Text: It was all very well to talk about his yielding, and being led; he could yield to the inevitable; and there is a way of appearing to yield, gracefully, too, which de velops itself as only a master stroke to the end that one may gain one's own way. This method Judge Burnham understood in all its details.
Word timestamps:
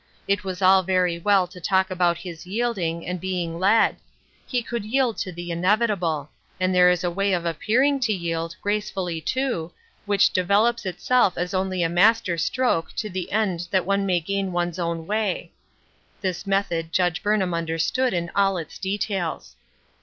It 0.27 0.43
was 0.43 0.63
all 0.63 0.81
very 0.81 1.19
well 1.19 1.45
to 1.45 1.61
talk 1.61 1.91
about 1.91 2.17
his 2.17 2.47
yielding, 2.47 3.05
and 3.05 3.21
being 3.21 3.59
led; 3.59 3.97
he 4.47 4.63
could 4.63 4.83
yield 4.83 5.15
to 5.17 5.31
the 5.31 5.51
inevitable; 5.51 6.31
and 6.59 6.73
there 6.73 6.89
is 6.89 7.03
a 7.03 7.11
way 7.11 7.33
of 7.33 7.45
appearing 7.45 7.99
to 7.99 8.11
yield, 8.11 8.55
gracefully, 8.63 9.21
too, 9.21 9.71
which 10.07 10.31
de 10.33 10.43
velops 10.43 10.87
itself 10.87 11.37
as 11.37 11.53
only 11.53 11.83
a 11.83 11.87
master 11.87 12.35
stroke 12.39 12.91
to 12.93 13.11
the 13.11 13.31
end 13.31 13.67
that 13.69 13.85
one 13.85 14.07
may 14.07 14.19
gain 14.19 14.51
one's 14.51 14.79
own 14.79 15.05
way. 15.05 15.51
This 16.21 16.47
method 16.47 16.91
Judge 16.91 17.21
Burnham 17.21 17.53
understood 17.53 18.11
in 18.11 18.31
all 18.35 18.57
its 18.57 18.79
details. 18.79 19.55